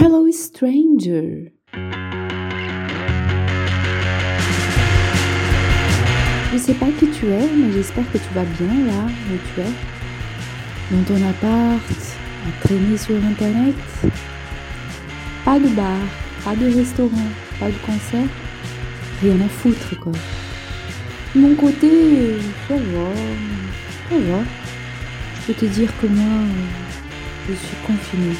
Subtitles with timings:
[0.00, 1.52] Hello stranger.
[6.52, 9.60] Je sais pas qui tu es, mais j'espère que tu vas bien là où tu
[9.60, 9.72] es.
[10.92, 12.16] Dans ton appart,
[12.46, 13.74] à traîner sur internet.
[15.44, 15.98] Pas de bar,
[16.44, 18.28] pas de restaurant, pas de concert.
[19.20, 20.12] Rien à foutre quoi.
[21.34, 22.36] De mon côté,
[22.68, 23.10] ça va,
[24.10, 24.44] ça va.
[25.34, 26.46] Je peux te dire que moi,
[27.48, 28.36] je suis confinée.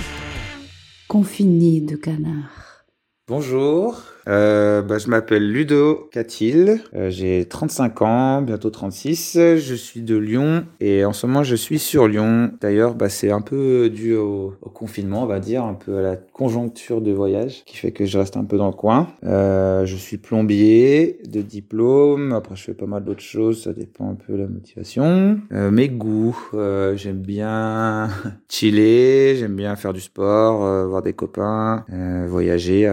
[1.08, 2.84] Confinée de canard.
[3.28, 10.02] Bonjour, euh, bah, je m'appelle Ludo Catil, euh, j'ai 35 ans, bientôt 36, je suis
[10.02, 12.52] de Lyon et en ce moment je suis sur Lyon.
[12.60, 16.16] D'ailleurs, bah, c'est un peu dû au, confinement, on va dire, un peu à la
[16.16, 19.08] conjoncture de voyage qui fait que je reste un peu dans le coin.
[19.24, 24.10] Euh, je suis plombier de diplôme, après je fais pas mal d'autres choses, ça dépend
[24.10, 25.40] un peu de la motivation.
[25.52, 28.08] Euh, mes goûts, euh, j'aime bien
[28.48, 31.84] chiller, j'aime bien faire du sport, voir des copains,
[32.28, 32.92] voyager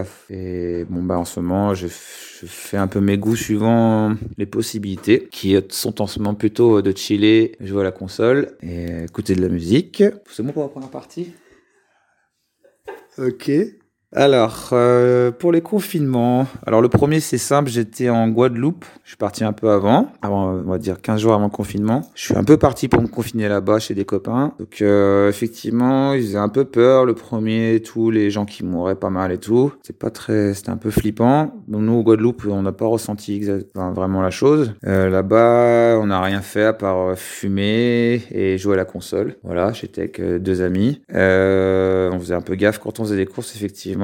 [0.88, 5.56] bon bah ce moment, je, je, fais un peu mes goûts suivant les possibilités, qui
[5.68, 9.48] sont en ce moment plutôt de chiller, jouer à la console et écouter de la
[9.48, 10.02] musique.
[10.30, 11.32] C'est bon pour la première partie?
[13.18, 13.50] Ok.
[14.14, 19.16] Alors, euh, pour les confinements, alors le premier c'est simple, j'étais en Guadeloupe, je suis
[19.16, 22.02] parti un peu avant, avant on va dire 15 jours avant le confinement.
[22.14, 24.54] Je suis un peu parti pour me confiner là-bas chez des copains.
[24.60, 28.94] Donc euh, effectivement, ils faisaient un peu peur le premier, tous les gens qui mouraient
[28.94, 29.72] pas mal et tout.
[29.82, 31.52] C'est pas très, c'était un peu flippant.
[31.66, 34.74] Donc nous au Guadeloupe, on n'a pas ressenti enfin, vraiment la chose.
[34.86, 39.34] Euh, là-bas, on n'a rien fait à part fumer et jouer à la console.
[39.42, 41.02] Voilà, j'étais avec deux amis.
[41.10, 43.95] on faisait un peu gaffe quand on faisait des courses effectivement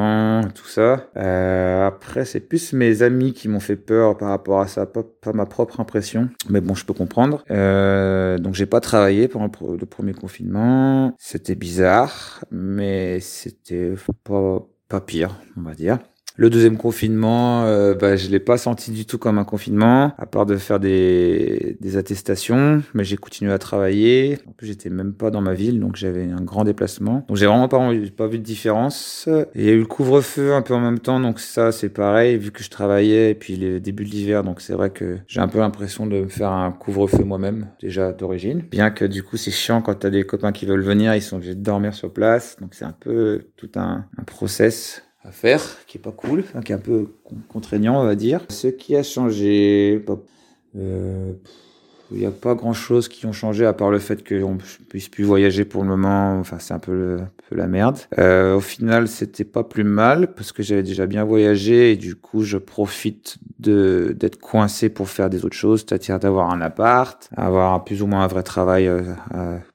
[0.54, 1.08] tout ça.
[1.16, 5.32] Euh, après, c'est plus mes amis qui m'ont fait peur par rapport à ça, pas,
[5.32, 6.28] ma propre impression.
[6.48, 7.44] Mais bon, je peux comprendre.
[7.50, 11.14] Euh, donc, j'ai pas travaillé pendant le premier confinement.
[11.18, 15.98] C'était bizarre, mais c'était pas, pas pire, on va dire.
[16.36, 20.26] Le deuxième confinement, euh, bah, je l'ai pas senti du tout comme un confinement, à
[20.26, 24.38] part de faire des, des attestations, mais j'ai continué à travailler.
[24.46, 27.24] En plus, j'étais même pas dans ma ville, donc j'avais un grand déplacement.
[27.28, 29.28] Donc j'ai vraiment pas, pas vu de différence.
[29.54, 32.38] Il y a eu le couvre-feu un peu en même temps, donc ça c'est pareil,
[32.38, 35.40] vu que je travaillais, et puis le début de l'hiver, donc c'est vrai que j'ai
[35.40, 38.62] un peu l'impression de me faire un couvre-feu moi-même, déjà d'origine.
[38.70, 41.36] Bien que du coup c'est chiant quand t'as des copains qui veulent venir, ils sont
[41.36, 45.62] obligés de dormir sur place, donc c'est un peu tout un, un process à faire,
[45.86, 47.14] qui est pas cool, qui est un peu
[47.48, 48.40] contraignant, on va dire.
[48.48, 50.04] Ce qui a changé,
[50.76, 51.32] euh,
[52.10, 55.08] il n'y a pas grand chose qui ont changé à part le fait qu'on puisse
[55.08, 56.38] plus voyager pour le moment.
[56.38, 57.18] Enfin, c'est un peu,
[57.48, 57.98] peu la merde.
[58.18, 62.16] Euh, au final, c'était pas plus mal parce que j'avais déjà bien voyagé et du
[62.16, 67.30] coup, je profite de d'être coincé pour faire des autres choses, c'est-à-dire d'avoir un appart,
[67.36, 69.02] avoir plus ou moins un vrai travail euh,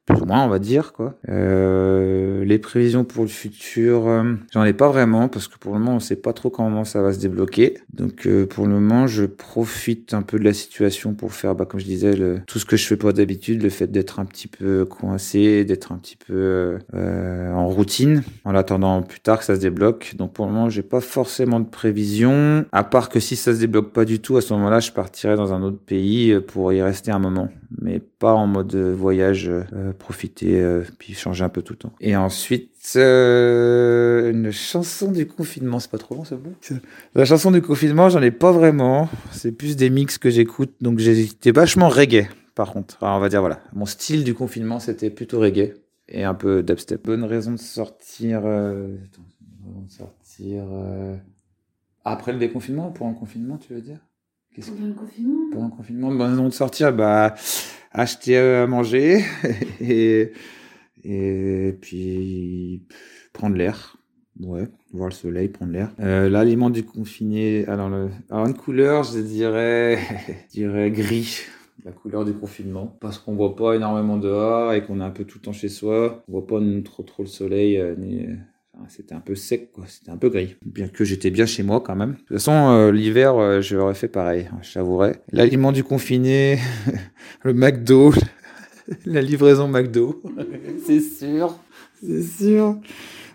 [0.07, 1.15] plus ou moins, on va dire quoi.
[1.29, 4.23] Euh, les prévisions pour le futur, euh,
[4.53, 7.01] j'en ai pas vraiment parce que pour le moment, on sait pas trop comment ça
[7.01, 7.75] va se débloquer.
[7.93, 11.65] Donc euh, pour le moment, je profite un peu de la situation pour faire, bah,
[11.65, 14.25] comme je disais, le, tout ce que je fais pas d'habitude, le fait d'être un
[14.25, 19.45] petit peu coincé, d'être un petit peu euh, en routine, en attendant plus tard que
[19.45, 20.13] ça se débloque.
[20.15, 23.59] Donc pour le moment, j'ai pas forcément de prévisions, à part que si ça se
[23.59, 26.81] débloque pas du tout, à ce moment-là, je partirai dans un autre pays pour y
[26.81, 27.49] rester un moment,
[27.81, 29.51] mais pas en mode voyage
[29.99, 31.93] profiter, euh, puis changer un peu tout le temps.
[31.99, 36.53] Et ensuite, euh, une chanson du confinement, c'est pas trop long, c'est bon
[37.15, 39.09] La chanson du confinement, j'en ai pas vraiment.
[39.31, 42.97] C'est plus des mix que j'écoute, donc j'étais vachement reggae, par contre.
[43.03, 45.73] Alors, on va dire, voilà, mon style du confinement, c'était plutôt reggae
[46.09, 47.03] et un peu dubstep.
[47.03, 48.41] Bonne raison de sortir...
[48.45, 48.95] Euh...
[49.49, 50.63] de sortir...
[50.71, 51.15] Euh...
[52.05, 53.99] Après le déconfinement, pour un confinement, tu veux dire?
[54.65, 57.35] Pendant le confinement Pendant le confinement, raison de sortir, bah
[57.91, 59.23] acheter à manger
[59.81, 60.31] et,
[61.03, 62.83] et puis
[63.33, 63.97] prendre l'air.
[64.39, 65.91] Ouais, voir le soleil, prendre l'air.
[65.99, 69.97] Euh, L'aliment du confiné, alors, le, alors une couleur, je dirais,
[70.27, 71.39] je dirais gris,
[71.83, 75.23] la couleur du confinement, parce qu'on voit pas énormément dehors et qu'on est un peu
[75.23, 76.23] tout le temps chez soi.
[76.27, 78.27] On voit pas trop trop le soleil euh, ni
[78.89, 79.85] c'était un peu sec, quoi.
[79.87, 80.55] C'était un peu gris.
[80.65, 82.11] Bien que j'étais bien chez moi quand même.
[82.11, 85.21] De toute façon, euh, l'hiver, euh, j'aurais fait pareil, j'avouerais.
[85.31, 86.59] L'aliment du confiné,
[87.43, 88.13] le McDo,
[89.05, 90.21] la livraison McDo.
[90.85, 91.57] c'est sûr,
[92.01, 92.77] c'est sûr.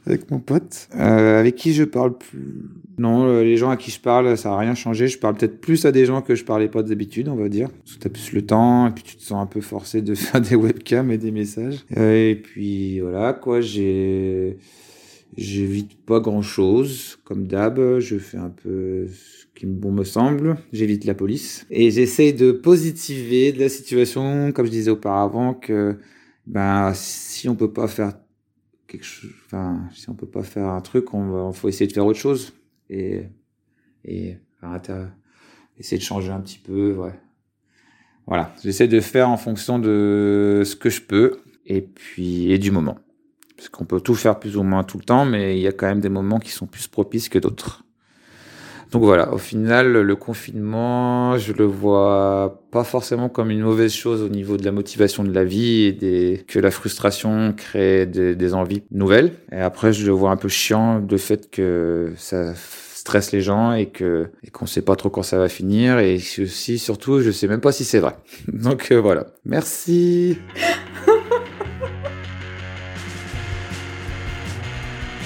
[0.04, 2.64] Avec mon pote, euh, avec qui je parle plus?
[2.98, 5.06] Non, euh, les gens à qui je parle, ça a rien changé.
[5.06, 7.68] Je parle peut-être plus à des gens que je parlais pas d'habitude, on va dire.
[7.84, 10.14] Parce que t'as plus le temps, et puis tu te sens un peu forcé de
[10.14, 11.84] faire des webcams et des messages.
[11.96, 14.58] et puis voilà, quoi, j'ai
[15.37, 20.58] J'évite pas grand chose, comme d'hab, je fais un peu ce qui bon me semble,
[20.73, 21.67] j'évite la police.
[21.70, 25.96] Et j'essaye de positiver de la situation, comme je disais auparavant, que
[26.46, 28.12] ben, si on peut pas faire
[28.87, 31.93] quelque chose, enfin, si on peut pas faire un truc, on va, faut essayer de
[31.93, 32.52] faire autre chose
[32.90, 33.23] et
[34.05, 34.37] et
[35.79, 37.14] essayer de changer un petit peu, ouais.
[38.26, 42.70] Voilà, j'essaie de faire en fonction de ce que je peux et puis et du
[42.70, 42.99] moment.
[43.62, 45.72] Parce qu'on peut tout faire plus ou moins tout le temps, mais il y a
[45.72, 47.84] quand même des moments qui sont plus propices que d'autres.
[48.90, 54.20] Donc voilà, au final, le confinement, je le vois pas forcément comme une mauvaise chose
[54.20, 58.52] au niveau de la motivation de la vie et que la frustration crée des, des
[58.52, 59.30] envies nouvelles.
[59.52, 63.74] Et après, je le vois un peu chiant de fait que ça stresse les gens
[63.74, 67.32] et que et qu'on sait pas trop quand ça va finir et aussi surtout je
[67.32, 68.16] sais même pas si c'est vrai.
[68.52, 69.26] Donc euh, voilà.
[69.44, 70.36] Merci.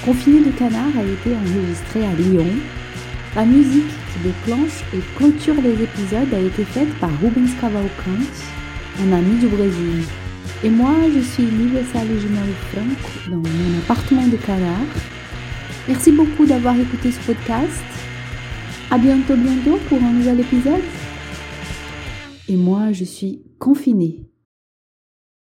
[0.06, 2.46] Confiné de canard a été enregistré à Lyon.
[3.34, 8.38] La musique qui déclenche et clôture les épisodes a été faite par Rubens Cavalcante,
[9.02, 10.04] un ami du Brésil.
[10.62, 12.06] Et moi, je suis Livia Salles
[12.72, 14.86] Franco dans mon appartement de canard
[15.88, 17.82] Merci beaucoup d'avoir écouté ce podcast.
[18.92, 20.82] À bientôt, bientôt pour un nouvel épisode.
[22.48, 24.20] Et moi, je suis confinée.